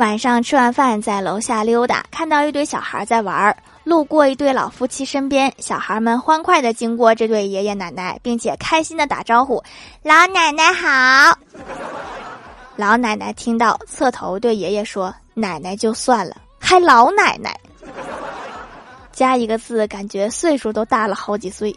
[0.00, 3.54] 晚上吃完饭在楼下溜达，看到一堆小孩在玩儿。
[3.84, 9.62] 路过一对老夫妻身边，小孩们欢快地经过这对爷爷奶奶，并且开心地打招呼
[10.02, 11.38] ：“老奶奶好。”
[12.76, 17.54] 老奶奶听到，侧头对爷爷说：“奶奶就算了，还老奶奶，
[19.12, 21.76] 加一个字，感觉岁数都大了好几岁。”